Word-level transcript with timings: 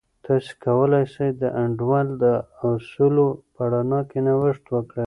تاسې 0.25 0.51
کولای 0.65 1.05
سئ 1.13 1.29
د 1.41 1.43
انډول 1.63 2.05
د 2.23 2.25
اصولو 2.67 3.27
په 3.53 3.61
رڼا 3.71 4.01
کې 4.09 4.19
نوښت 4.25 4.63
وکړئ. 4.69 4.99